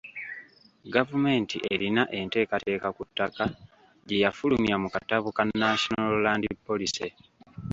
Gavumenti 0.95 1.57
erina 1.73 2.03
enteekateeka 2.19 2.87
ku 2.97 3.03
ttaka 3.09 3.45
gye 4.07 4.17
yafulumya 4.23 4.75
mu 4.83 4.87
katabo 4.93 5.27
ka 5.37 5.43
National 5.63 6.11
Land 6.23 6.43
Policy. 6.67 7.09